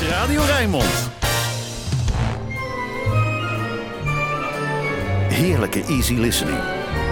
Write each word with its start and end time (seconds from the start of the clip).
is 0.00 0.08
Radio 0.08 0.42
Rijnmond. 0.42 1.10
Heerlijke 5.28 5.84
easy 5.84 6.14
listening. 6.14 6.58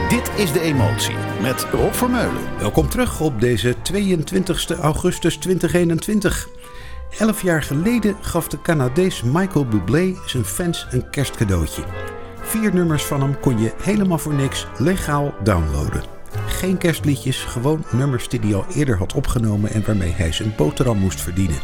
Dit 0.08 0.30
is 0.36 0.52
De 0.52 0.60
Emotie 0.60 1.14
met 1.42 1.66
Rob 1.72 1.92
Vermeulen. 1.92 2.58
Welkom 2.58 2.88
terug 2.88 3.20
op 3.20 3.40
deze 3.40 3.74
22 3.82 4.70
augustus 4.70 5.36
2021. 5.36 6.48
Elf 7.18 7.42
jaar 7.42 7.62
geleden 7.62 8.16
gaf 8.20 8.48
de 8.48 8.62
Canadees 8.62 9.22
Michael 9.22 9.66
Bublé 9.66 10.14
zijn 10.26 10.44
fans 10.44 10.86
een 10.90 11.10
kerstcadeautje. 11.10 11.82
Vier 12.40 12.74
nummers 12.74 13.04
van 13.04 13.20
hem 13.20 13.40
kon 13.40 13.58
je 13.58 13.72
helemaal 13.82 14.18
voor 14.18 14.34
niks 14.34 14.66
legaal 14.78 15.34
downloaden. 15.42 16.04
Geen 16.46 16.78
kerstliedjes, 16.78 17.44
gewoon 17.44 17.84
nummers 17.90 18.28
die 18.28 18.40
hij 18.40 18.54
al 18.54 18.66
eerder 18.74 18.98
had 18.98 19.14
opgenomen 19.14 19.70
en 19.70 19.84
waarmee 19.86 20.12
hij 20.12 20.32
zijn 20.32 20.52
boterham 20.56 20.98
moest 20.98 21.20
verdienen. 21.20 21.58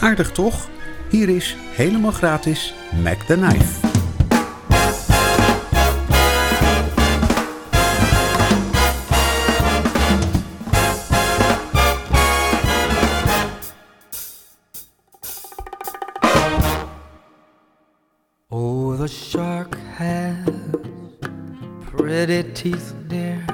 Aardig 0.00 0.30
toch? 0.30 0.68
Hier 1.10 1.28
is 1.28 1.56
helemaal 1.74 2.12
gratis 2.12 2.74
Mac 3.02 3.18
the 3.26 3.34
Knife. 3.34 3.90
Oh, 18.48 18.96
the 18.96 19.08
shark 19.08 19.76
has 19.96 20.36
pretty 21.80 22.42
teeth, 22.52 22.94
dear, 23.08 23.44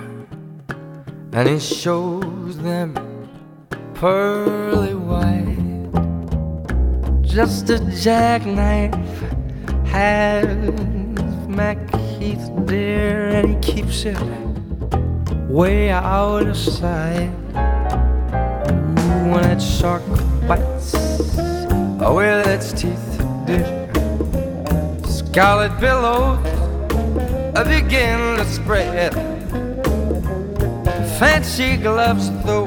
and 1.32 1.48
it 1.48 1.60
shows 1.60 2.58
them 2.58 2.94
pearly 3.94 4.94
white. 4.94 5.47
Just 7.38 7.70
a 7.70 7.78
jackknife 8.02 8.96
has 9.86 10.44
Mac 11.46 11.78
dear, 12.66 13.28
and 13.28 13.48
he 13.50 13.72
keeps 13.72 14.04
it 14.04 14.18
way 15.48 15.90
out 15.90 16.48
of 16.48 16.56
sight. 16.56 17.30
When 19.30 19.42
that 19.42 19.62
shark 19.62 20.02
bites 20.48 20.96
oh, 22.00 22.14
with 22.16 22.44
its 22.48 22.72
teeth, 22.72 23.22
dear. 23.46 23.88
Scarlet 25.06 25.78
billows 25.78 26.40
begin 27.68 28.36
to 28.38 28.44
spread. 28.46 29.14
Fancy 31.20 31.76
gloves, 31.76 32.32
though, 32.42 32.66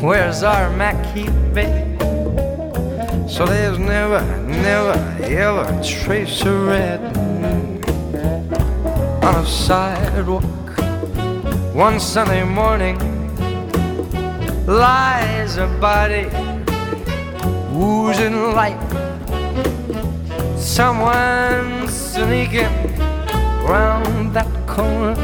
where's 0.00 0.44
our 0.44 0.70
Mackie 0.76 1.28
bed? 1.52 1.85
So 3.36 3.44
there's 3.44 3.78
never, 3.78 4.22
never, 4.46 4.92
ever 5.22 5.66
a 5.68 5.84
trace 5.84 6.40
of 6.40 6.68
red 6.68 7.00
on 9.22 9.34
a 9.34 9.46
sidewalk. 9.46 10.42
One 11.74 12.00
Sunday 12.00 12.44
morning 12.44 12.96
lies 14.66 15.58
a 15.58 15.66
body 15.78 16.30
oozing 17.74 18.54
light 18.54 18.80
someone 20.56 21.88
sneaking 21.88 22.72
round 23.68 24.32
that 24.32 24.48
corner. 24.66 25.14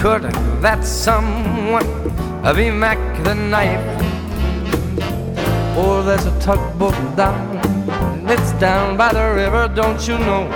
Could 0.00 0.24
that 0.60 0.84
someone 0.84 1.86
be 2.56 2.72
Mac 2.72 2.98
the 3.22 3.36
knife? 3.36 4.13
Or 5.76 6.02
there's 6.04 6.24
a 6.26 6.38
tugboat 6.40 6.94
down, 7.16 7.56
and 7.58 8.30
it's 8.30 8.52
down 8.52 8.96
by 8.96 9.12
the 9.12 9.34
river, 9.34 9.68
don't 9.74 10.06
you 10.06 10.16
know? 10.18 10.46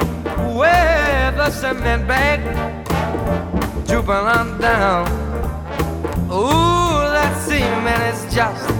Where 0.56 1.32
the 1.32 1.50
cement 1.50 2.06
bag 2.06 2.40
drooping 3.86 4.10
on 4.10 4.58
down. 4.60 5.08
Ooh, 6.30 7.10
that 7.10 7.36
cement 7.44 8.02
is 8.14 8.32
just, 8.32 8.70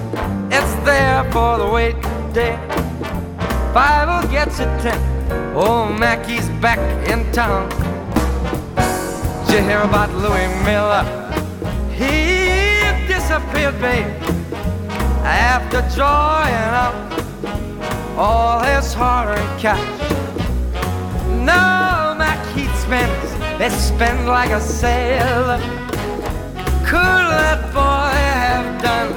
it's 0.51 0.75
there 0.85 1.25
for 1.33 1.59
the 1.59 1.67
wait 1.69 2.01
day. 2.33 2.57
Bible 3.75 4.29
gets 4.31 4.61
it 4.61 4.71
ten. 4.81 5.01
Oh, 5.57 5.93
Mackey's 5.93 6.49
back 6.61 6.79
in 7.09 7.31
town. 7.33 7.69
Did 9.47 9.55
you 9.55 9.63
hear 9.65 9.81
about 9.81 10.11
Louis 10.15 10.49
Miller? 10.65 11.05
He 11.91 13.07
disappeared, 13.09 13.81
babe, 13.81 14.07
after 15.29 15.83
drawing 15.95 16.55
up 16.85 16.95
all 18.17 18.61
his 18.61 18.95
hard-earned 18.95 19.61
cash. 19.61 19.79
No, 21.29 22.15
Mackey 22.19 22.67
spends, 22.83 23.31
they 23.59 23.69
spend 23.69 24.27
like 24.27 24.51
a 24.51 24.61
sailor. 24.61 25.61
Could 26.85 27.27
that 27.37 27.61
boy 27.73 28.17
have 28.43 28.83
done 28.83 29.13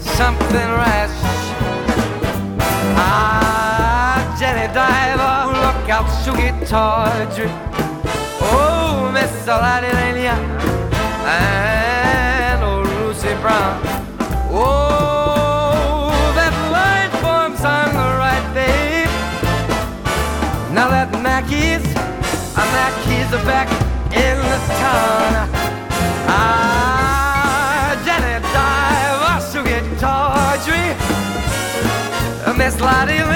something 0.00 0.68
rash? 0.80 1.18
Ah, 2.96 4.36
Jenny 4.38 4.72
Diver, 4.72 5.36
look 5.64 5.90
out, 5.90 6.08
Sugar 6.24 6.54
Tawdry. 6.66 7.50
Oh, 8.42 9.10
Miss 9.12 9.46
Lenya 9.46 10.36
and 11.26 12.62
old 12.64 12.86
Lucy 12.86 13.34
Brown. 13.42 13.80
Oh, 14.52 15.19
that 21.50 21.80
Mackey's, 21.80 21.96
uh, 22.56 22.64
Mackey's 22.72 23.32
are 23.34 23.44
back 23.44 23.68
in 24.12 24.36
the 24.38 24.58
town. 24.78 25.48
Ah, 26.28 27.94
Jenny 28.04 28.40
Diver, 28.54 29.40
Sugar 29.50 29.82
Tawdry. 29.98 30.86
Miss 32.56 32.80
Lottie 32.80 33.29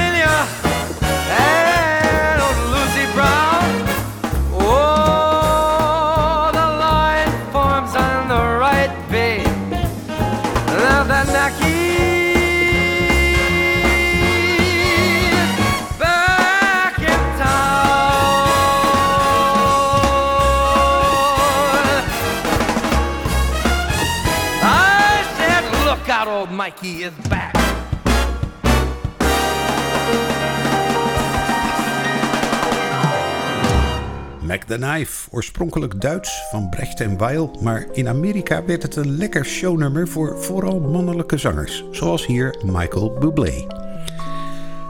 The 34.66 34.74
Knife, 34.74 35.28
oorspronkelijk 35.30 36.00
Duits 36.00 36.42
van 36.50 36.68
Brecht 36.68 37.00
en 37.00 37.18
Weil, 37.18 37.50
maar 37.60 37.86
in 37.92 38.08
Amerika 38.08 38.64
werd 38.64 38.82
het 38.82 38.96
een 38.96 39.16
lekker 39.16 39.44
shownummer 39.44 40.08
voor 40.08 40.42
vooral 40.42 40.80
mannelijke 40.80 41.38
zangers, 41.38 41.84
zoals 41.90 42.26
hier 42.26 42.56
Michael 42.64 43.12
Bublé. 43.18 43.66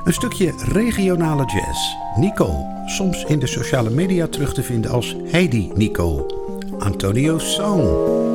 Een 0.05 0.13
stukje 0.13 0.53
regionale 0.73 1.45
jazz. 1.45 1.95
Nico, 2.17 2.67
soms 2.87 3.25
in 3.25 3.39
de 3.39 3.47
sociale 3.47 3.91
media 3.91 4.27
terug 4.27 4.55
te 4.55 4.63
vinden 4.63 4.91
als 4.91 5.17
Heidi 5.25 5.71
Nico. 5.75 6.27
Antonio 6.79 7.39
Song. 7.39 8.34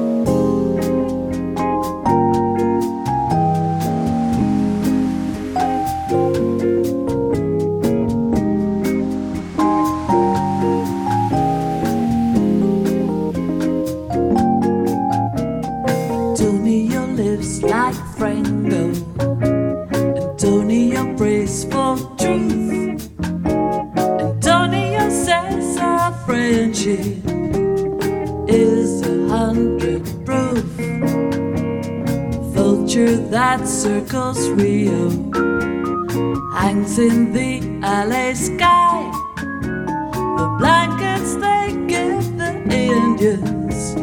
lights 36.89 36.97
in 36.97 37.31
the 37.33 37.61
LA 37.81 38.33
sky, 38.33 39.11
the 39.35 40.55
blankets 40.57 41.35
they 41.35 41.71
give 41.87 42.37
the 42.37 42.51
Indians 42.71 43.95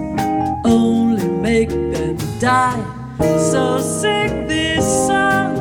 only 0.64 1.28
make 1.28 1.68
them 1.68 2.16
die. 2.38 2.84
So 3.18 3.80
sing 3.80 4.46
this 4.46 4.84
song, 5.06 5.56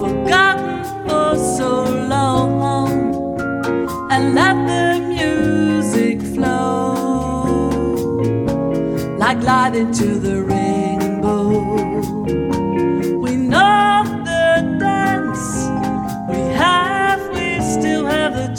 forgotten 0.00 0.84
for 1.06 1.36
so 1.36 1.84
long, 2.08 2.94
and 4.10 4.34
let 4.34 4.54
the 4.66 5.00
music 5.00 6.20
flow 6.34 6.94
like 9.18 9.42
light 9.42 9.74
into 9.74 10.18
the 10.18 10.42
rainbow. 10.42 11.84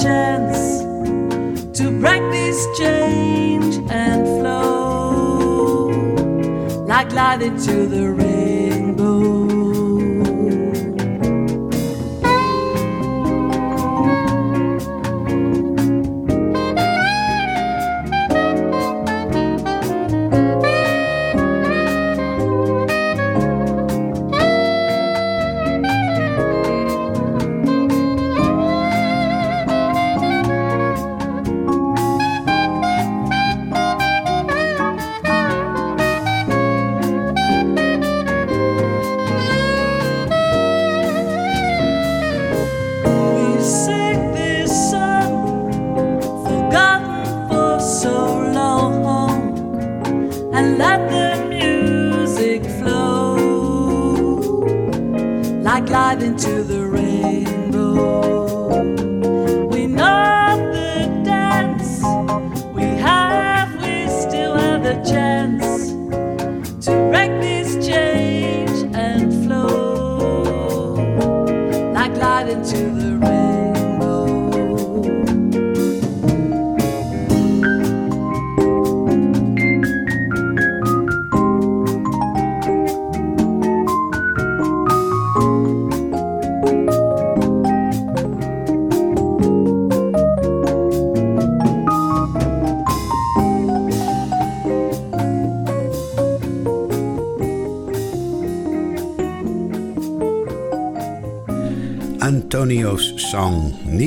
Chance 0.06 0.84
to 1.76 1.90
this 2.32 2.60
change 2.78 3.76
and 3.90 4.24
flow 4.40 5.88
like 6.86 7.12
light 7.12 7.42
into 7.42 7.88
the 7.88 8.04
rainbow. 8.12 8.25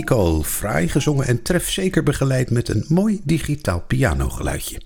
Nicole, 0.08 0.44
fraai 0.44 0.88
gezongen 0.88 1.26
en 1.26 1.42
trefzeker 1.42 2.02
begeleid 2.02 2.50
met 2.50 2.68
een 2.68 2.84
mooi 2.88 3.20
digitaal 3.24 3.80
pianogeluidje. 3.80 4.80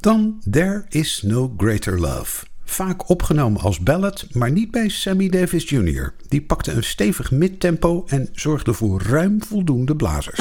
Dan 0.00 0.42
There 0.50 0.84
Is 0.88 1.22
No 1.22 1.54
Greater 1.56 2.00
Love. 2.00 2.46
Vaak 2.64 3.08
opgenomen 3.08 3.60
als 3.60 3.80
ballad, 3.80 4.26
maar 4.32 4.50
niet 4.50 4.70
bij 4.70 4.88
Sammy 4.88 5.28
Davis 5.28 5.68
Jr. 5.68 6.12
Die 6.28 6.42
pakte 6.42 6.72
een 6.72 6.84
stevig 6.84 7.30
midtempo 7.30 8.04
en 8.06 8.28
zorgde 8.32 8.72
voor 8.72 9.02
ruim 9.02 9.42
voldoende 9.42 9.96
blazers. 9.96 10.40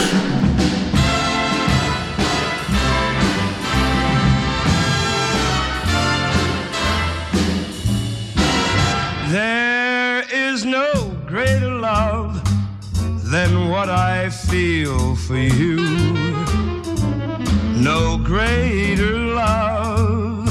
Than 13.38 13.70
what 13.70 13.88
I 13.88 14.32
feel 14.32 15.16
for 15.16 15.38
you. 15.38 15.76
No 17.90 18.18
greater 18.18 19.16
love, 19.44 20.48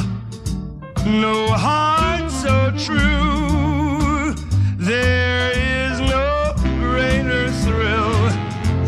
no 1.05 1.49
heart 1.49 2.31
so 2.31 2.57
true. 2.87 4.37
There 4.79 5.51
is 5.51 5.99
no 5.99 6.55
greater 6.79 7.51
thrill 7.65 8.19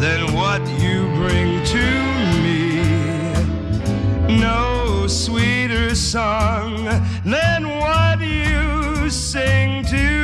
than 0.04 0.32
what 0.32 0.62
you 0.82 0.96
bring 1.20 1.50
to 1.74 1.86
me. 2.44 4.38
No 4.38 5.08
sweeter 5.08 5.96
song 5.96 6.84
than 7.24 7.68
what 7.68 8.20
you 8.20 9.10
sing 9.10 9.84
to 9.86 10.18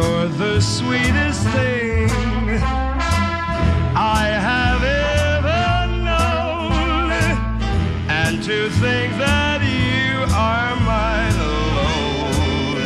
You're 0.00 0.28
the 0.28 0.60
sweetest 0.60 1.42
thing 1.48 2.08
I 3.94 4.28
have 4.48 4.82
ever 4.82 5.86
known. 6.08 7.12
And 8.08 8.42
to 8.42 8.70
think 8.80 9.18
that 9.18 9.60
you 9.60 10.24
are 10.34 10.74
mine 10.88 11.38
alone. 11.52 12.80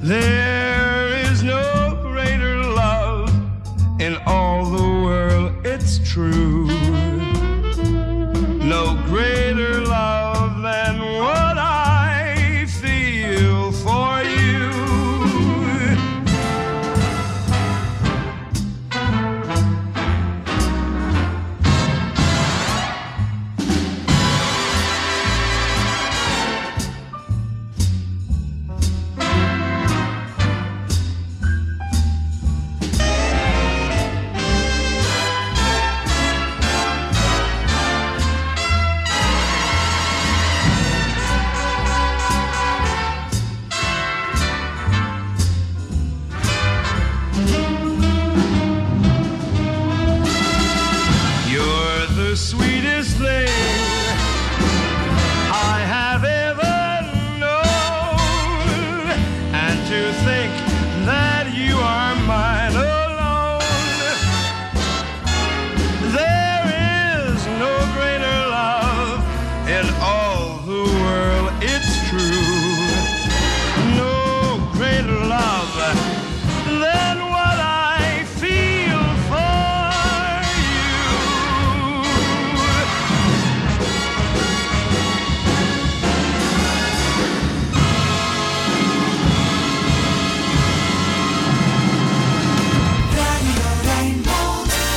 There 0.00 1.08
is 1.30 1.42
no 1.42 1.98
greater 2.00 2.64
love 2.64 3.30
in 4.00 4.16
all 4.24 4.64
the 4.64 4.88
world, 5.04 5.52
it's 5.66 5.98
true. 5.98 6.73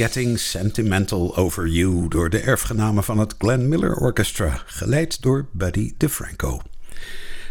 Getting 0.00 0.38
Sentimental 0.38 1.36
Over 1.36 1.68
You 1.68 2.08
door 2.08 2.30
de 2.30 2.38
erfgenamen 2.38 3.04
van 3.04 3.18
het 3.18 3.34
Glenn 3.38 3.68
Miller 3.68 3.96
Orchestra, 3.96 4.62
geleid 4.66 5.22
door 5.22 5.46
Buddy 5.52 5.92
DeFranco. 5.96 6.60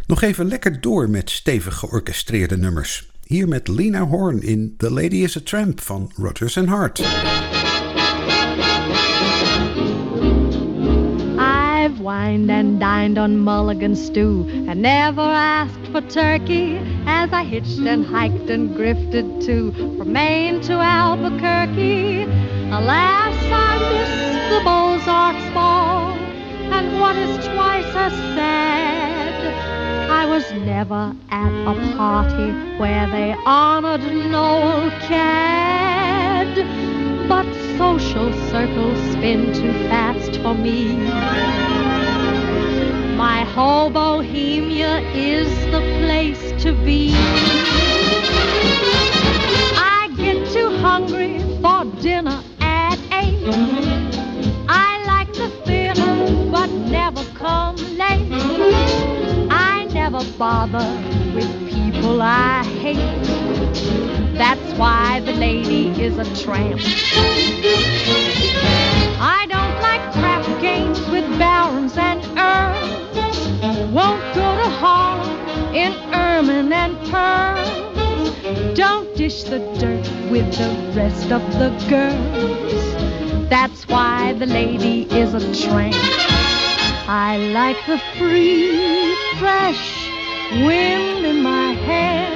Nog 0.07 0.21
even 0.21 0.47
lekker 0.47 0.81
door 0.81 1.09
met 1.09 1.29
stevig 1.29 1.77
georchestreerde 1.77 2.57
nummers. 2.57 3.09
Hier 3.23 3.47
met 3.47 3.67
Lena 3.67 4.07
Horne 4.07 4.41
in 4.41 4.73
The 4.77 4.91
Lady 4.91 5.15
is 5.15 5.37
a 5.37 5.39
Tramp 5.43 5.81
van 5.81 6.11
Rodgers 6.15 6.57
and 6.57 6.67
Hart. 6.67 6.99
I've 11.39 11.99
wined 12.01 12.49
and 12.49 12.79
dined 12.79 13.17
on 13.17 13.37
mulligan 13.37 13.95
stew 13.95 14.45
and 14.67 14.81
never 14.81 15.31
asked 15.31 15.87
for 15.91 16.05
turkey 16.07 16.98
as 17.09 17.33
I 17.33 17.43
hitched 17.43 17.79
and 17.79 18.05
hiked 18.05 18.49
and 18.51 18.69
grifted 18.77 19.43
too 19.43 19.71
from 19.97 20.13
Maine 20.13 20.61
to 20.61 20.73
Albuquerque. 20.73 22.23
Alas, 22.77 23.35
I 23.51 23.73
missed 23.91 24.41
the 24.53 24.61
Beaux-Arts 24.63 25.47
ball 25.55 26.13
and 26.75 26.99
what 27.01 27.15
is 27.15 27.33
twice 27.47 27.91
as 28.05 28.13
sad, 28.35 29.33
I 30.21 30.25
was 30.27 30.45
never 30.51 31.15
at 31.31 31.53
a 31.71 31.75
party 31.97 32.51
where 32.77 33.07
they 33.07 33.33
honored 33.43 34.01
Noel 34.31 34.91
Coward. 35.09 36.55
But 37.27 37.47
social 37.77 38.31
circles 38.51 38.99
spin 39.13 39.51
too 39.53 39.73
fast 39.89 40.39
for 40.41 40.53
me. 40.53 42.08
My 43.19 43.43
whole 43.43 43.89
Bohemia 43.89 44.99
is 45.13 45.49
the 45.73 45.81
place 45.99 46.63
to 46.63 46.71
be. 46.71 47.11
I 49.75 50.09
get 50.15 50.49
too 50.53 50.69
hungry 50.77 51.39
for 51.61 51.83
dinner 52.01 52.41
at 52.61 52.97
eight. 53.11 53.43
I 54.69 55.03
like 55.05 55.33
the 55.33 55.49
theater, 55.65 56.49
but 56.49 56.69
never 56.69 57.25
come 57.35 57.75
late. 57.97 58.31
I 59.51 59.89
never 59.91 60.23
bother 60.37 60.87
with 61.35 61.51
people 61.69 62.21
I 62.21 62.63
hate. 62.63 63.25
That's 64.37 64.79
why 64.79 65.19
the 65.25 65.33
lady 65.33 65.89
is 66.01 66.17
a 66.17 66.41
tramp. 66.41 66.79
I 69.19 69.45
don't 69.49 69.81
like 69.81 70.03
crap 70.13 70.61
games 70.61 71.01
with 71.09 71.27
barons 71.37 71.97
and 71.97 72.23
earls. 72.39 72.88
Won't 73.91 74.21
go 74.35 74.55
to 74.61 74.69
Harlem 74.81 75.75
in 75.75 75.93
ermine 76.13 76.71
and 76.71 76.97
pearls. 77.09 78.75
Don't 78.75 79.15
dish 79.15 79.43
the 79.43 79.59
dirt 79.79 80.07
with 80.31 80.47
the 80.57 80.69
rest 80.95 81.31
of 81.31 81.41
the 81.59 81.69
girls. 81.89 83.49
That's 83.49 83.87
why 83.87 84.33
the 84.33 84.45
lady 84.45 85.03
is 85.11 85.33
a 85.33 85.39
tramp. 85.67 85.95
I 87.07 87.37
like 87.51 87.77
the 87.87 87.97
free, 88.17 89.15
fresh 89.39 90.07
wind 90.51 91.25
in 91.25 91.41
my 91.41 91.73
hair, 91.73 92.29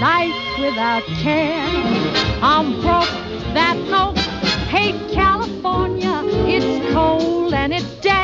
life 0.00 0.60
without 0.60 1.04
care. 1.22 1.68
I'm 2.42 2.80
broke, 2.82 3.08
that 3.54 3.76
no 3.88 4.12
hate 4.68 5.12
California. 5.12 6.22
It's 6.46 6.92
cold 6.92 7.54
and 7.54 7.72
it's 7.72 7.86
damp. 8.00 8.21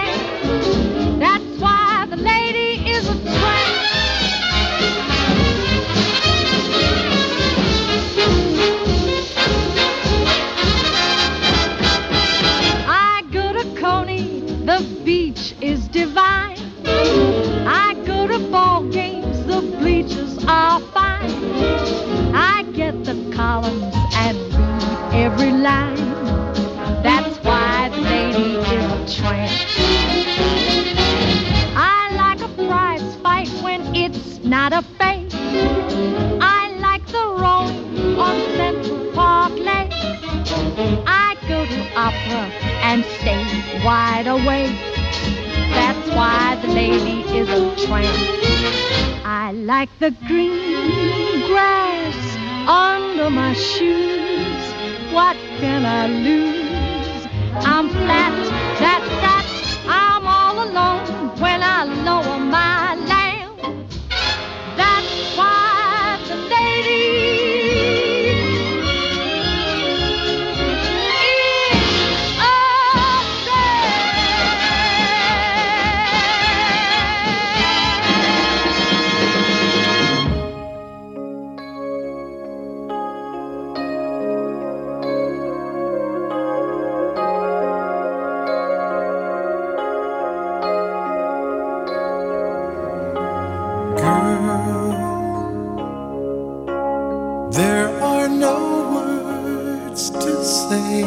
There 97.60 97.88
are 98.02 98.28
no 98.28 98.56
words 98.94 100.10
to 100.10 100.32
say 100.44 101.02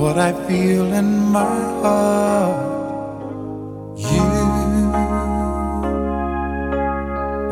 what 0.00 0.16
I 0.18 0.32
feel 0.48 0.92
in 0.92 1.10
my 1.38 1.60
heart. 1.82 2.70
You, 3.96 4.26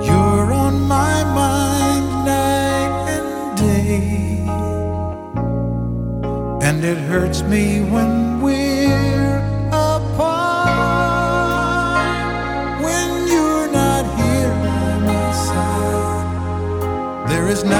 you're 0.09 0.53
on 0.65 0.75
my 0.99 1.25
mind 1.41 2.07
night 2.27 2.95
and 3.17 3.59
day, 3.59 4.01
and 6.67 6.79
it 6.85 6.99
hurts 6.99 7.43
me 7.43 7.65
when 7.95 8.41
we're 8.43 8.60
is 17.51 17.65
nothing 17.65 17.80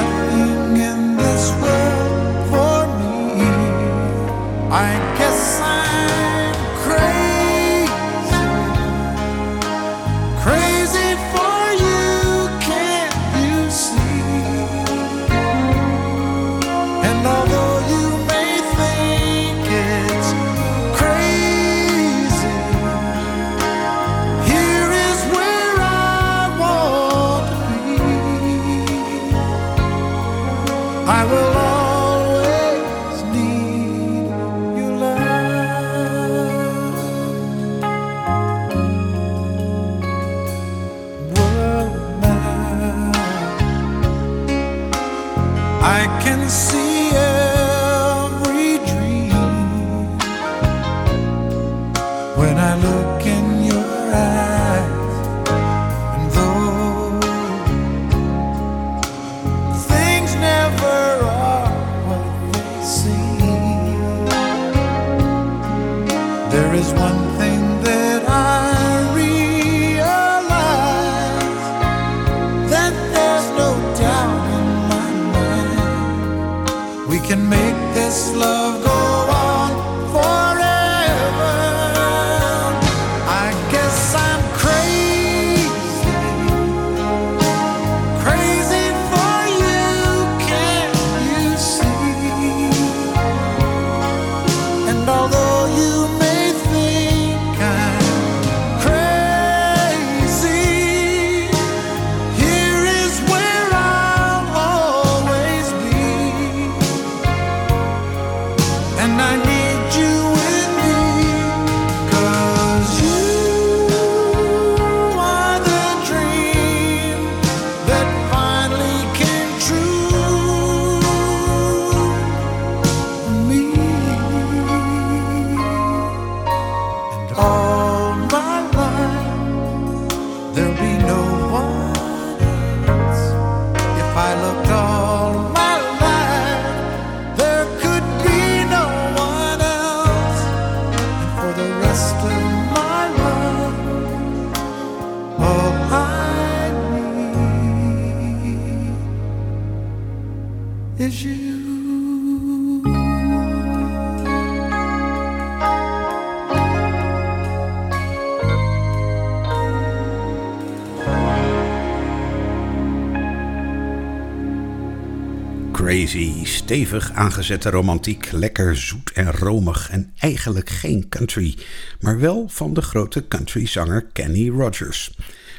Crazy, 165.91 166.45
stevig 166.45 167.13
aangezette 167.13 167.71
romantiek, 167.71 168.33
lekker 168.33 168.77
zoet 168.77 169.13
en 169.13 169.33
romig 169.33 169.91
en 169.91 170.13
eigenlijk 170.19 170.69
geen 170.69 171.09
country, 171.09 171.57
maar 172.01 172.21
wel 172.21 172.49
van 172.49 172.75
de 172.75 172.83
grote 172.83 173.29
countryzanger 173.29 174.07
Kenny 174.13 174.49
Rogers. 174.49 175.15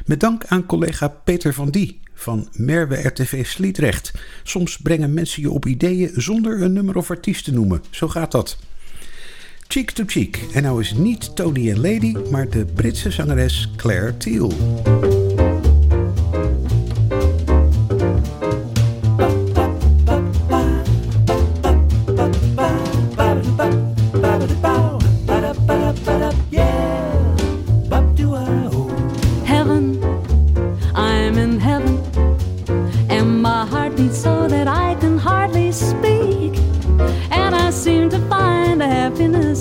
Met 0.06 0.20
dank 0.20 0.44
aan 0.46 0.66
collega 0.66 1.08
Peter 1.08 1.54
van 1.54 1.70
Die 1.70 2.00
van 2.14 2.48
Merwe 2.52 3.08
RTV 3.08 3.46
Sliedrecht. 3.46 4.12
Soms 4.42 4.78
brengen 4.78 5.14
mensen 5.14 5.42
je 5.42 5.50
op 5.50 5.66
ideeën 5.66 6.10
zonder 6.14 6.62
een 6.62 6.72
nummer 6.72 6.96
of 6.96 7.10
artiest 7.10 7.44
te 7.44 7.52
noemen. 7.52 7.82
Zo 7.90 8.08
gaat 8.08 8.32
dat. 8.32 8.58
Cheek 9.68 9.90
to 9.90 10.04
Cheek. 10.06 10.44
En 10.52 10.62
nou 10.62 10.80
is 10.80 10.92
niet 10.92 11.36
Tony 11.36 11.70
en 11.70 11.80
Lady, 11.80 12.16
maar 12.30 12.48
de 12.48 12.64
Britse 12.64 13.10
zangeres 13.10 13.70
Claire 13.76 14.16
Teal. 14.16 14.52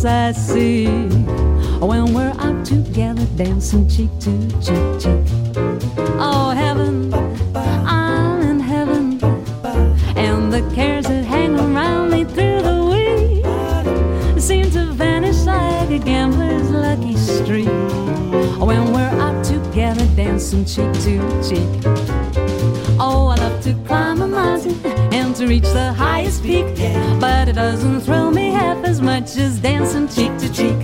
I 0.06 0.32
see 0.32 0.88
when 1.80 2.14
we're 2.14 2.34
out 2.40 2.66
together 2.66 3.26
dancing 3.36 3.88
cheek 3.88 4.10
to 4.22 4.50
cheek, 4.60 5.00
cheek. 5.00 5.26
Oh, 6.18 6.54
heaven, 6.56 7.14
I'm 7.56 8.42
in 8.42 8.60
heaven, 8.60 9.24
and 10.18 10.52
the 10.52 10.68
cares 10.74 11.06
that 11.06 11.24
hang 11.24 11.60
around 11.60 12.10
me 12.10 12.24
through 12.24 12.62
the 12.64 12.86
week 12.92 14.42
seem 14.42 14.72
to 14.72 14.86
vanish 14.94 15.44
like 15.46 15.92
a 15.92 16.00
gambler's 16.00 16.72
lucky 16.72 17.16
streak 17.16 17.68
when 18.60 18.94
we're 18.94 19.22
out 19.22 19.46
together 19.46 20.08
dancing 20.16 20.66
cheek 20.66 20.92
to 21.04 21.20
cheek. 21.48 21.70
Oh, 23.00 23.28
I 23.28 23.36
love 23.36 23.62
to 23.66 23.74
climb 23.86 24.22
a 24.24 24.28
mountain 24.28 25.11
to 25.42 25.48
reach 25.48 25.74
the 25.74 25.92
highest 25.94 26.44
peak, 26.44 26.66
but 27.20 27.48
it 27.48 27.54
doesn't 27.54 28.02
thrill 28.02 28.30
me 28.30 28.52
half 28.52 28.84
as 28.86 29.02
much 29.02 29.38
as 29.38 29.60
dancing 29.60 30.08
cheek 30.08 30.32
to 30.38 30.48
cheek. 30.54 30.76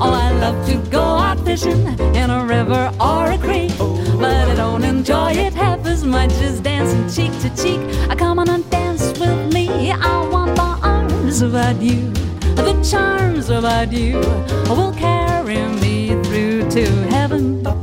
Oh, 0.00 0.12
I 0.12 0.32
love 0.32 0.66
to 0.66 0.78
go 0.90 1.00
out 1.00 1.38
fishing 1.44 1.86
in 2.16 2.28
a 2.28 2.44
river 2.44 2.92
or 3.00 3.30
a 3.30 3.38
creek, 3.38 3.70
but 4.18 4.48
I 4.48 4.54
don't 4.56 4.82
enjoy 4.82 5.32
it 5.32 5.54
half 5.54 5.86
as 5.86 6.02
much 6.04 6.32
as 6.42 6.60
dancing 6.60 7.06
cheek 7.08 7.32
to 7.42 7.50
cheek. 7.62 7.80
I 8.10 8.16
come 8.16 8.40
on 8.40 8.48
and 8.48 8.68
dance 8.68 9.16
with 9.16 9.54
me. 9.54 9.92
I 9.92 10.28
want 10.28 10.56
the 10.56 10.70
arms 10.82 11.42
about 11.42 11.80
you, 11.80 12.10
the 12.56 12.74
charms 12.82 13.48
about 13.48 13.92
you 13.92 14.18
will 14.68 14.92
carry 14.94 15.68
me 15.84 16.20
through 16.24 16.68
to 16.70 16.84
heaven. 17.14 17.79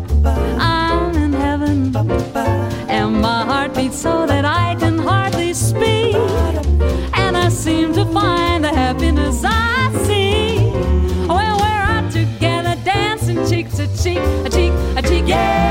Cheek 14.07 14.17
a 14.45 14.49
cheek, 14.49 14.73
a 14.95 15.01
cheek, 15.01 15.27
yeah. 15.27 15.66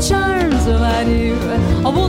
Charms 0.00 0.66
about 0.66 1.06
you 1.06 1.34
will 1.84 2.08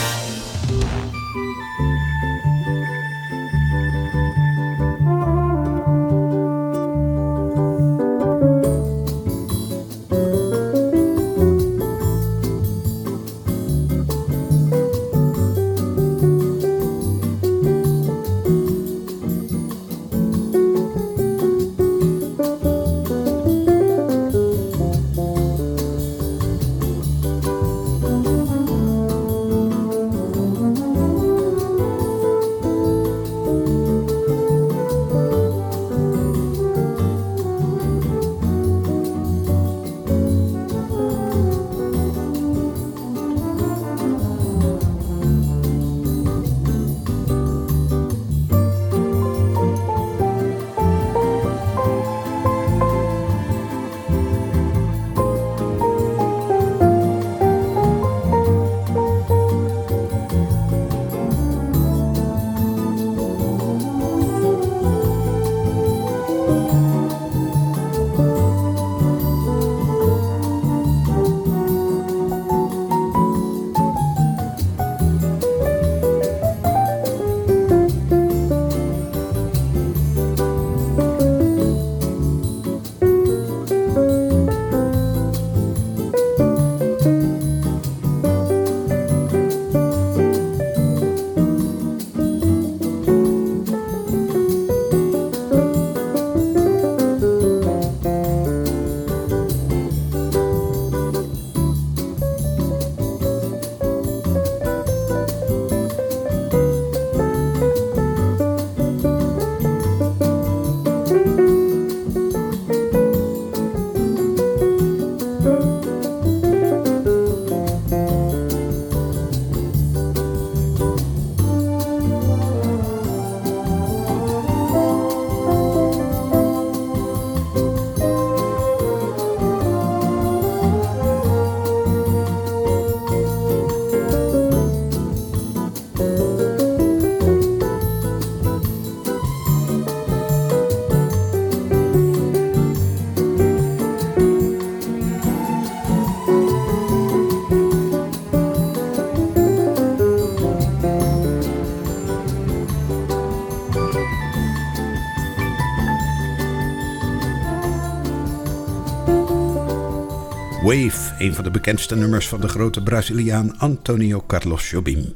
Wave, 160.71 161.23
een 161.23 161.33
van 161.33 161.43
de 161.43 161.51
bekendste 161.51 161.95
nummers 161.95 162.27
van 162.27 162.41
de 162.41 162.47
grote 162.47 162.83
Braziliaan 162.83 163.57
Antonio 163.57 164.23
Carlos 164.27 164.69
Jobim. 164.69 165.13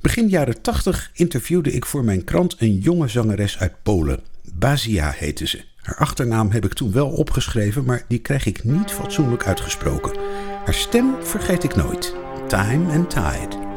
Begin 0.00 0.28
jaren 0.28 0.62
80 0.62 1.10
interviewde 1.14 1.72
ik 1.72 1.86
voor 1.86 2.04
mijn 2.04 2.24
krant 2.24 2.56
een 2.58 2.78
jonge 2.78 3.08
zangeres 3.08 3.58
uit 3.58 3.82
Polen. 3.82 4.20
Bazia 4.54 5.10
heette 5.10 5.46
ze. 5.46 5.64
Haar 5.76 5.96
achternaam 5.96 6.50
heb 6.50 6.64
ik 6.64 6.72
toen 6.72 6.92
wel 6.92 7.08
opgeschreven, 7.08 7.84
maar 7.84 8.04
die 8.08 8.18
krijg 8.18 8.46
ik 8.46 8.64
niet 8.64 8.90
fatsoenlijk 8.90 9.46
uitgesproken. 9.46 10.16
Haar 10.64 10.74
stem 10.74 11.14
vergeet 11.22 11.64
ik 11.64 11.76
nooit. 11.76 12.14
Time 12.46 12.92
and 12.92 13.10
Tide. 13.10 13.67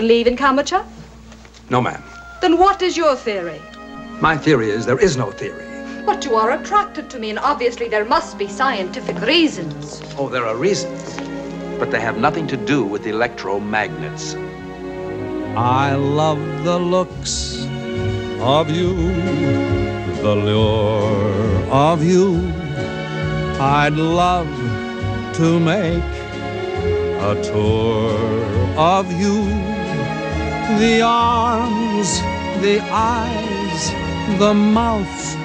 Believe 0.00 0.26
in 0.26 0.34
Kamacha? 0.34 0.82
No, 1.68 1.82
ma'am. 1.82 2.02
Then 2.40 2.56
what 2.56 2.80
is 2.80 2.96
your 2.96 3.14
theory? 3.16 3.60
My 4.20 4.34
theory 4.34 4.70
is 4.70 4.86
there 4.86 4.98
is 4.98 5.16
no 5.16 5.30
theory. 5.30 5.66
But 6.06 6.24
you 6.24 6.36
are 6.36 6.52
attracted 6.52 7.10
to 7.10 7.18
me, 7.18 7.28
and 7.28 7.38
obviously 7.38 7.86
there 7.94 8.06
must 8.06 8.38
be 8.38 8.48
scientific 8.48 9.20
reasons. 9.20 10.00
Oh, 10.18 10.30
there 10.30 10.46
are 10.46 10.56
reasons. 10.56 11.04
But 11.78 11.90
they 11.90 12.00
have 12.00 12.16
nothing 12.16 12.46
to 12.46 12.56
do 12.56 12.82
with 12.82 13.04
electromagnets. 13.04 14.24
I 15.54 15.94
love 15.94 16.40
the 16.64 16.78
looks 16.78 17.66
of 18.40 18.70
you, 18.70 18.94
the 20.22 20.34
lure 20.34 21.64
of 21.70 22.02
you. 22.02 22.24
I'd 23.60 23.98
love 24.20 24.48
to 25.40 25.60
make 25.60 26.12
a 27.30 27.34
tour 27.50 28.14
of 28.78 29.12
you. 29.12 29.69
The 30.78 31.02
arms, 31.02 32.20
the 32.62 32.80
eyes, 32.90 33.90
the 34.38 34.54
mouth 34.54 35.36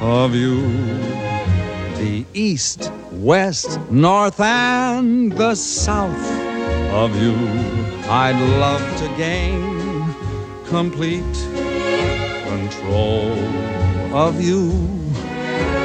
of 0.00 0.34
you. 0.34 0.62
The 1.96 2.24
east, 2.32 2.92
west, 3.12 3.80
north, 3.90 4.40
and 4.40 5.32
the 5.32 5.54
south 5.54 6.26
of 6.92 7.14
you. 7.20 7.34
I'd 8.08 8.40
love 8.58 8.84
to 8.98 9.08
gain 9.16 10.14
complete 10.66 11.34
control 12.44 13.32
of 14.14 14.40
you 14.40 14.70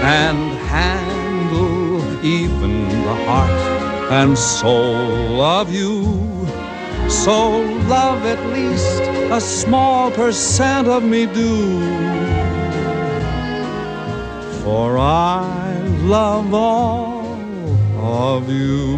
and 0.04 0.38
handle 0.68 2.26
even 2.26 2.88
the 2.90 3.16
heart 3.26 4.12
and 4.12 4.38
soul 4.38 5.42
of 5.42 5.74
you. 5.74 6.33
So 7.22 7.62
love 7.88 8.26
at 8.26 8.44
least 8.48 9.02
a 9.32 9.40
small 9.40 10.12
percent 10.12 10.88
of 10.88 11.04
me 11.04 11.26
do. 11.26 11.80
For 14.64 14.98
I 14.98 15.80
love 16.02 16.54
all 16.54 17.38
of 17.98 18.50
you. 18.50 18.98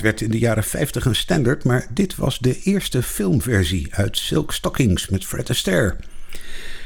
Werd 0.00 0.20
in 0.20 0.30
de 0.30 0.38
jaren 0.38 0.64
50 0.64 1.04
een 1.04 1.14
standaard, 1.14 1.64
maar 1.64 1.86
dit 1.90 2.16
was 2.16 2.38
de 2.38 2.60
eerste 2.62 3.02
filmversie 3.02 3.88
uit 3.90 4.18
Silk 4.18 4.52
Stockings 4.52 5.08
met 5.08 5.26
Fred 5.26 5.50
Astaire. 5.50 5.96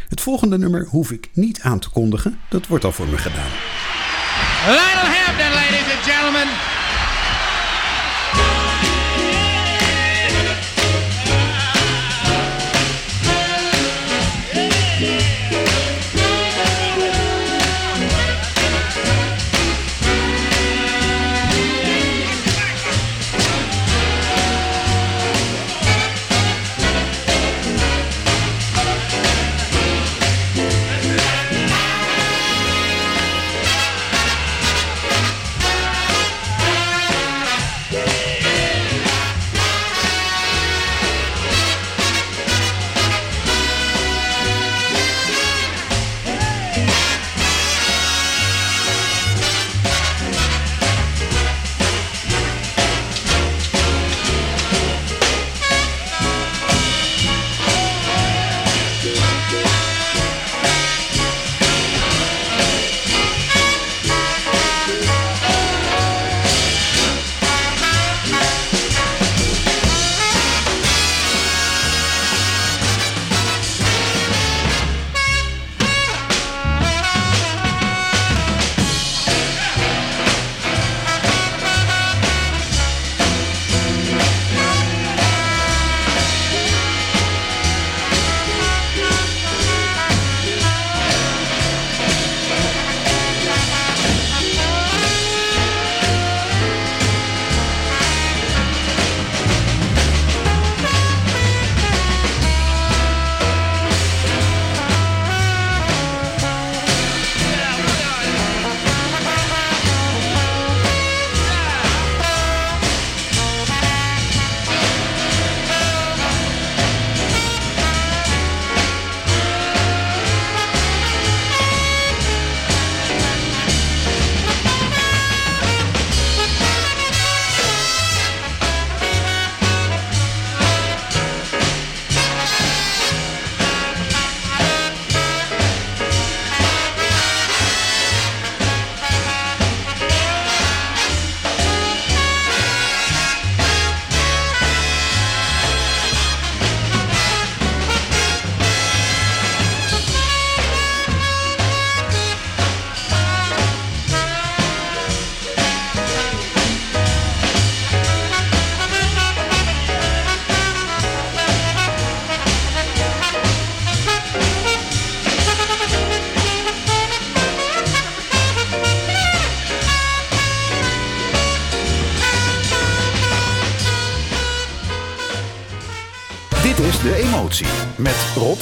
Het 0.09 0.21
volgende 0.21 0.59
nummer 0.59 0.87
hoef 0.87 1.11
ik 1.11 1.31
niet 1.33 1.61
aan 1.61 1.79
te 1.79 1.91
kondigen, 1.91 2.39
dat 2.49 2.67
wordt 2.67 2.85
al 2.85 2.93
voor 2.93 3.09
me 3.09 3.19
gedaan. 3.19 3.51
Lionel 4.67 5.11
Hampton, 5.17 5.53
ladies 5.53 5.95
and 5.95 6.05
gentlemen. 6.05 6.84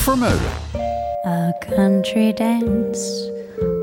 Vermeulen. 0.04 0.52
A 1.24 1.52
country 1.60 2.32
dance 2.32 3.30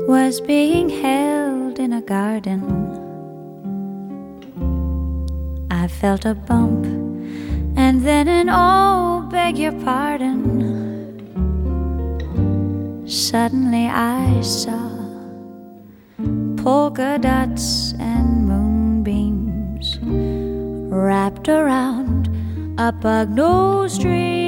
was 0.06 0.38
being 0.42 0.90
held 0.90 1.78
in 1.78 1.94
a 1.94 2.02
garden. 2.02 2.60
I 5.70 5.88
felt 5.88 6.26
a 6.26 6.34
bump 6.34 6.84
and 7.74 8.02
then 8.02 8.28
an 8.28 8.50
oh, 8.50 9.26
beg 9.30 9.56
your 9.56 9.72
pardon. 9.80 10.44
Suddenly 13.08 13.86
I 13.86 14.42
saw 14.42 14.90
polka 16.62 17.18
dots 17.18 17.94
and 17.98 18.46
moonbeams 18.46 19.98
wrapped 20.92 21.48
around 21.48 22.28
a 22.78 22.92
pug 22.92 23.30
nose 23.30 23.98
dream. 23.98 24.39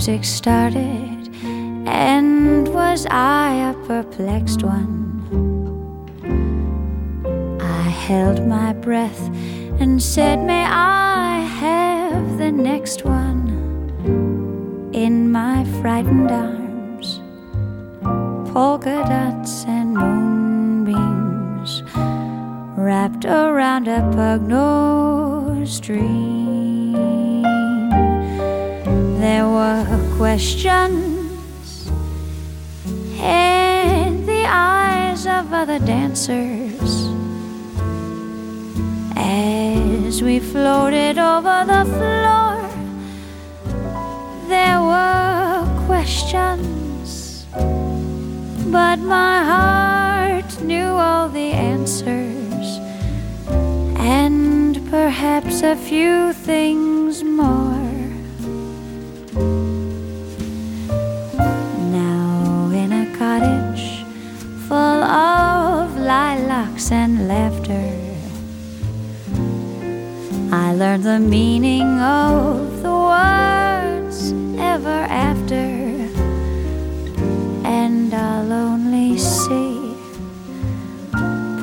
Music 0.00 0.24
started, 0.24 1.28
and 1.86 2.66
was 2.68 3.06
I 3.10 3.68
a 3.68 3.74
perplexed 3.86 4.62
one? 4.62 4.96
I 7.60 7.82
held 8.08 8.46
my 8.46 8.72
breath 8.72 9.20
and 9.78 10.02
said, 10.02 10.38
May 10.38 10.64
I 10.64 11.40
have 11.40 12.38
the 12.38 12.50
next 12.50 13.04
one 13.04 13.50
in 14.94 15.30
my 15.30 15.66
frightened 15.82 16.30
arms? 16.30 17.20
Polka 18.54 19.04
dots 19.06 19.66
and 19.66 19.92
moonbeams 19.92 21.82
wrapped 22.74 23.26
around 23.26 23.86
a 23.86 24.00
pug 24.16 24.48
nose 24.48 25.78
dream. 25.78 26.89
There 29.20 29.46
were 29.46 29.84
questions 30.16 31.90
in 33.20 34.24
the 34.24 34.44
eyes 34.46 35.26
of 35.26 35.52
other 35.52 35.78
dancers 35.78 37.06
as 39.16 40.22
we 40.22 40.38
floated 40.40 41.18
over 41.18 41.64
the 41.66 41.84
floor. 41.96 42.70
There 44.48 44.80
were 44.80 45.68
questions, 45.86 47.44
but 48.72 49.00
my 49.00 49.44
heart 49.44 50.62
knew 50.62 50.88
all 51.04 51.28
the 51.28 51.52
answers, 51.52 52.78
and 53.98 54.80
perhaps 54.88 55.60
a 55.62 55.76
few 55.76 56.32
things 56.32 57.22
more. 57.22 57.79
And 66.92 67.28
laughter. 67.28 67.90
I 70.52 70.74
learned 70.74 71.04
the 71.04 71.20
meaning 71.20 71.86
of 72.00 72.82
the 72.82 72.90
words 72.90 74.32
ever 74.58 75.06
after, 75.08 75.68
and 77.64 78.12
I'll 78.12 78.52
only 78.52 79.18
see 79.18 79.94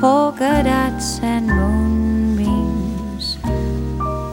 polka 0.00 0.62
dots 0.64 1.20
and 1.20 1.46
moonbeams 1.48 3.36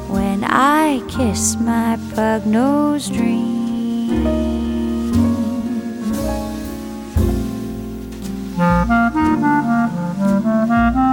when 0.08 0.44
I 0.44 1.04
kiss 1.10 1.58
my 1.58 1.98
pug 2.14 2.46
nose 2.46 3.10
dream. 3.10 3.56
There 10.18 11.05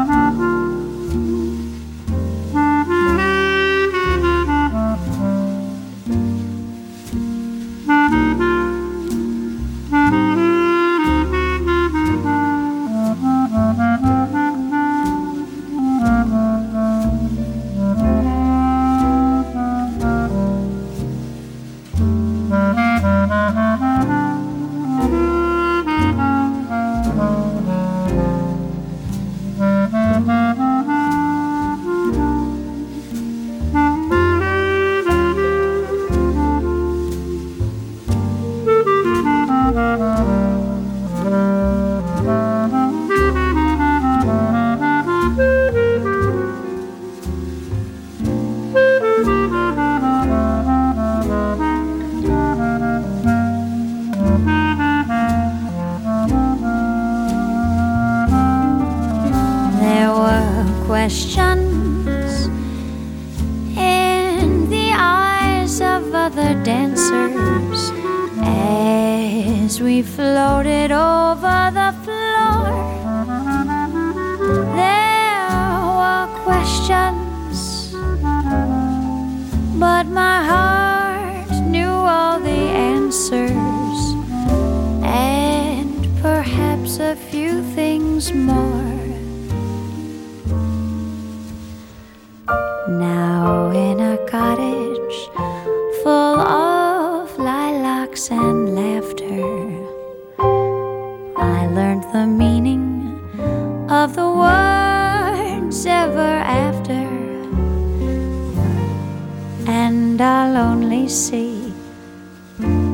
see 111.12 111.70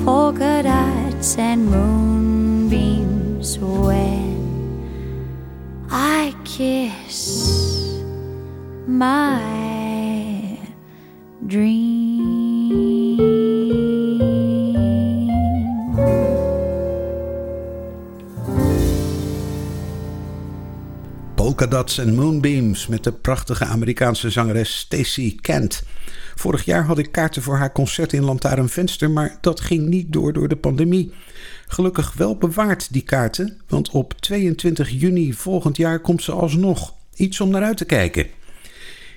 polka 0.04 0.62
dots 0.62 1.38
and 1.38 1.70
moonbeams 1.70 3.58
when 3.60 4.34
I 5.88 6.34
kiss 6.44 8.02
my 8.86 9.38
dream. 11.46 12.08
Polka 21.34 21.84
en 21.98 22.14
Moonbeams 22.14 22.86
met 22.86 23.04
de 23.04 23.12
prachtige 23.12 23.64
Amerikaanse 23.64 24.30
zangeres 24.30 24.78
Stacey 24.78 25.38
Kent. 25.40 25.82
Vorig 26.38 26.64
jaar 26.64 26.84
had 26.84 26.98
ik 26.98 27.12
kaarten 27.12 27.42
voor 27.42 27.56
haar 27.56 27.72
concert 27.72 28.12
in 28.12 28.24
Lantaarnvenster, 28.24 29.10
maar 29.10 29.38
dat 29.40 29.60
ging 29.60 29.86
niet 29.86 30.12
door 30.12 30.32
door 30.32 30.48
de 30.48 30.56
pandemie. 30.56 31.12
Gelukkig 31.66 32.12
wel 32.12 32.36
bewaard 32.36 32.92
die 32.92 33.02
kaarten, 33.02 33.60
want 33.68 33.90
op 33.90 34.12
22 34.20 34.88
juni 34.88 35.32
volgend 35.32 35.76
jaar 35.76 36.00
komt 36.00 36.22
ze 36.22 36.32
alsnog. 36.32 36.94
Iets 37.14 37.40
om 37.40 37.50
naar 37.50 37.62
uit 37.62 37.76
te 37.76 37.84
kijken. 37.84 38.26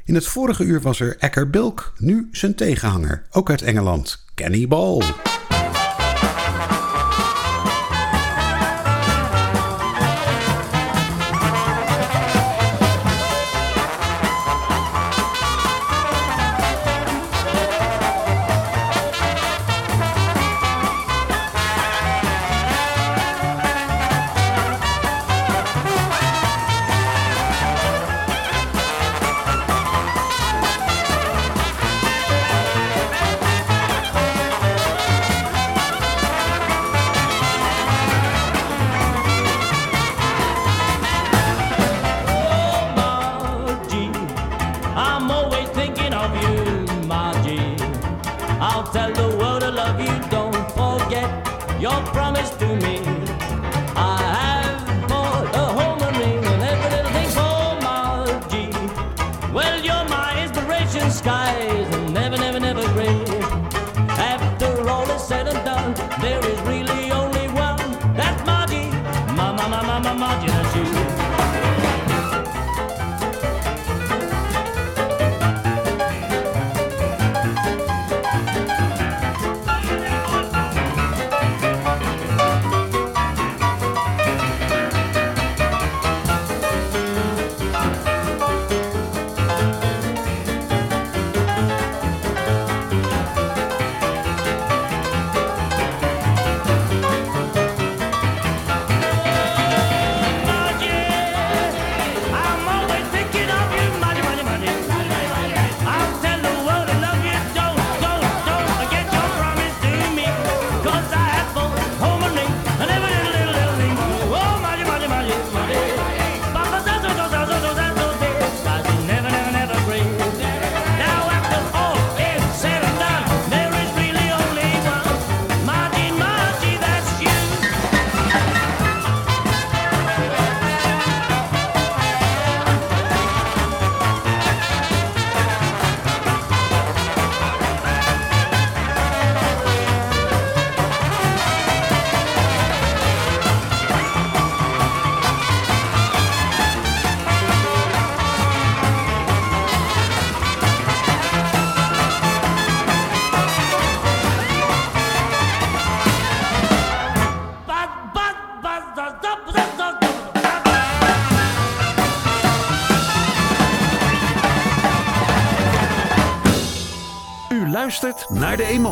In 0.06 0.16
het 0.16 0.28
vorige 0.28 0.64
uur 0.64 0.82
was 0.82 1.00
er 1.00 1.18
Ecker 1.18 1.50
Bilk, 1.50 1.94
nu 1.98 2.30
zijn 2.32 2.56
tegenhanger, 2.56 3.26
ook 3.32 3.50
uit 3.50 3.62
Engeland, 3.62 4.26
Kenny 4.34 4.68
Ball. 4.68 5.02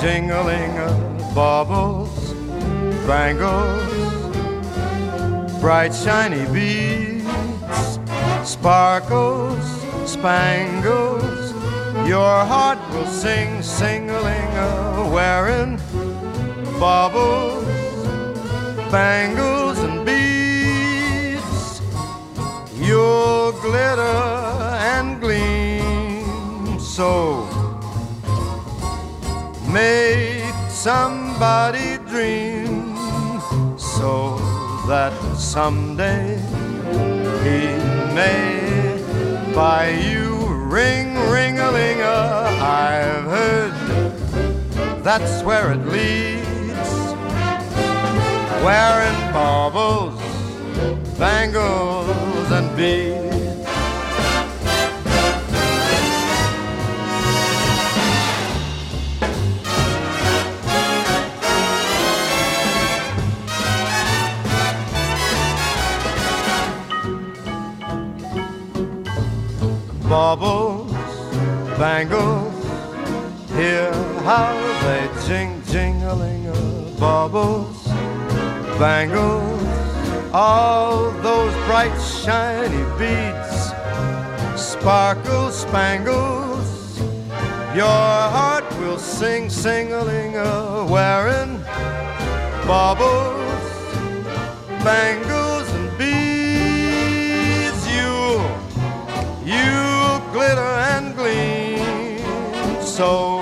Jingling 0.00 0.74
baubles, 1.34 2.32
bangles, 3.06 4.30
bright 5.60 5.92
shiny 5.92 6.44
beads, 6.52 7.26
sparkles, 8.44 9.64
spangles. 10.06 11.52
Your 12.08 12.44
heart 12.44 12.78
will 12.92 13.06
sing, 13.06 13.62
singling, 13.62 14.52
wearing 15.12 15.78
baubles, 16.78 17.66
bangles, 18.92 19.57
make 29.68 30.54
somebody 30.70 31.98
dream 32.08 32.96
so 33.76 34.38
that 34.86 35.12
someday 35.36 36.36
he 37.44 37.76
may 38.14 39.02
buy 39.54 39.90
you 39.90 40.36
ring 40.70 41.14
ring 41.30 41.58
a 41.58 41.70
ling 41.70 42.00
I've 42.00 43.24
heard 43.24 43.74
that's 45.04 45.42
where 45.42 45.72
it 45.72 45.84
leads 45.86 46.90
wearing 48.64 49.32
baubles 49.32 50.18
bangles 51.18 52.50
and 52.50 52.74
beads 52.76 53.17
baubles, 70.08 70.90
bangles, 71.78 72.54
hear 73.50 73.92
how 74.24 74.54
they 74.82 75.06
jing 75.26 75.60
jingling 75.66 76.44
baubles, 76.98 77.86
bangles, 78.78 79.62
all 80.32 81.10
those 81.20 81.52
bright 81.66 81.96
shiny 82.00 82.84
beads, 82.98 83.72
sparkle 84.56 85.50
spangles. 85.50 86.98
Your 87.76 88.08
heart 88.34 88.64
will 88.80 88.98
sing 88.98 89.50
singling 89.50 90.32
wearing 90.90 91.62
baubles, 92.66 93.62
bangles 94.82 95.37
So 102.98 103.38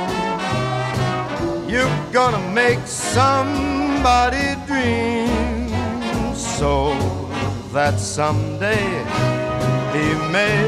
you're 1.66 2.12
gonna 2.12 2.52
make 2.52 2.86
somebody 2.86 4.48
dream 4.66 5.70
so 6.34 6.92
that 7.72 7.98
someday 7.98 8.84
he 9.96 10.09
may 10.30 10.61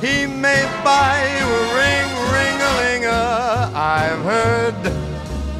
he 0.00 0.24
may 0.28 0.62
buy 0.84 1.18
you 1.34 1.46
a 1.60 1.64
ring 1.80 2.10
ring 2.36 2.58
a 2.62 2.72
ling 2.80 3.04
I've 3.74 4.22
heard 4.22 4.80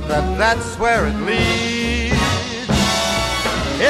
that 0.06 0.38
that's 0.38 0.78
where 0.78 1.08
it 1.08 1.18
leads. 1.26 2.14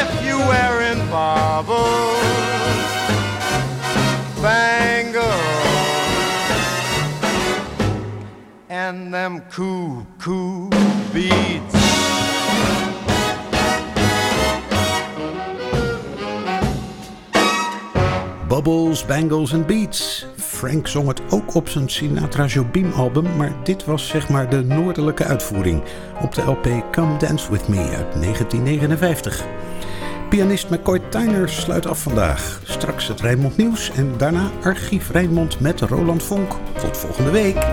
If 0.00 0.08
you 0.24 0.38
wearing 0.38 1.06
baubles 1.10 2.00
bangles 2.00 2.09
and 9.00 9.14
them 9.14 9.40
cool 9.50 10.06
beats. 11.12 11.74
Bubbles, 18.48 19.06
Bangles 19.06 19.54
and 19.54 19.66
Beats. 19.66 20.26
Frank 20.36 20.86
zong 20.86 21.08
het 21.08 21.20
ook 21.30 21.54
op 21.54 21.68
zijn 21.68 21.88
Sinatra 21.88 22.46
Jobim 22.46 22.92
album, 22.92 23.36
maar 23.36 23.52
dit 23.64 23.84
was 23.84 24.08
zeg 24.08 24.28
maar 24.28 24.50
de 24.50 24.62
noordelijke 24.64 25.24
uitvoering 25.24 25.82
op 26.22 26.34
de 26.34 26.42
LP 26.42 26.68
Come 26.92 27.16
Dance 27.16 27.50
With 27.50 27.68
Me 27.68 27.78
uit 27.78 28.12
1959. 28.12 29.44
Pianist 30.28 30.70
McCoy 30.70 31.00
Tyner 31.08 31.48
sluit 31.48 31.86
af 31.86 32.02
vandaag. 32.02 32.60
Straks 32.64 33.08
het 33.08 33.20
Rijnmond 33.20 33.56
Nieuws 33.56 33.90
en 33.90 34.14
daarna 34.16 34.50
Archief 34.62 35.10
Rijnmond 35.10 35.60
met 35.60 35.80
Roland 35.80 36.22
Vonk. 36.22 36.52
Tot 36.80 36.96
volgende 36.96 37.30
week. 37.30 37.66